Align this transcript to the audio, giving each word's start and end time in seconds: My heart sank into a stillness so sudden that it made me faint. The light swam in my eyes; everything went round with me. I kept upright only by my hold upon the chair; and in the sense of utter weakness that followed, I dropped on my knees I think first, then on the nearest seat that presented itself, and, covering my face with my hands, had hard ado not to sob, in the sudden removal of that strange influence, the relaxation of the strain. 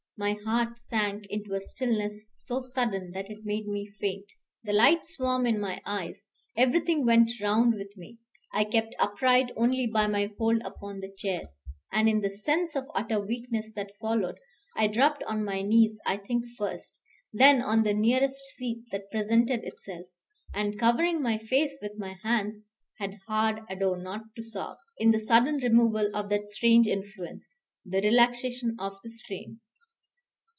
My 0.17 0.33
heart 0.45 0.79
sank 0.79 1.25
into 1.31 1.55
a 1.55 1.61
stillness 1.61 2.27
so 2.35 2.61
sudden 2.61 3.09
that 3.15 3.31
it 3.31 3.43
made 3.43 3.67
me 3.67 3.89
faint. 3.99 4.27
The 4.63 4.71
light 4.71 5.07
swam 5.07 5.47
in 5.47 5.59
my 5.59 5.81
eyes; 5.83 6.27
everything 6.55 7.07
went 7.07 7.31
round 7.41 7.73
with 7.73 7.97
me. 7.97 8.19
I 8.53 8.65
kept 8.65 8.93
upright 8.99 9.49
only 9.57 9.87
by 9.87 10.05
my 10.05 10.29
hold 10.37 10.61
upon 10.63 10.99
the 10.99 11.11
chair; 11.11 11.49
and 11.91 12.07
in 12.07 12.21
the 12.21 12.29
sense 12.29 12.75
of 12.75 12.85
utter 12.93 13.19
weakness 13.19 13.71
that 13.75 13.97
followed, 13.99 14.37
I 14.77 14.85
dropped 14.85 15.23
on 15.23 15.43
my 15.43 15.63
knees 15.63 15.99
I 16.05 16.17
think 16.17 16.45
first, 16.55 16.99
then 17.33 17.59
on 17.63 17.81
the 17.81 17.91
nearest 17.95 18.39
seat 18.57 18.83
that 18.91 19.09
presented 19.09 19.63
itself, 19.63 20.05
and, 20.53 20.77
covering 20.79 21.23
my 21.23 21.39
face 21.39 21.79
with 21.81 21.97
my 21.97 22.13
hands, 22.21 22.69
had 22.99 23.17
hard 23.27 23.63
ado 23.71 23.95
not 23.95 24.21
to 24.35 24.43
sob, 24.43 24.77
in 24.99 25.09
the 25.09 25.19
sudden 25.19 25.55
removal 25.55 26.11
of 26.13 26.29
that 26.29 26.47
strange 26.47 26.85
influence, 26.85 27.47
the 27.83 28.01
relaxation 28.01 28.75
of 28.77 28.99
the 29.03 29.09
strain. 29.09 29.61